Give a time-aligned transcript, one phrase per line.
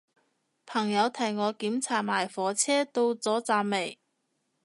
[0.65, 3.99] 朋友提我檢查埋火車到咗站未